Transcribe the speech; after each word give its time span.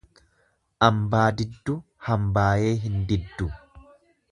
Ambaa 0.87 1.25
didduu 1.41 1.77
hambaayee 2.07 2.73
hin 2.87 2.99
diddu. 3.13 3.53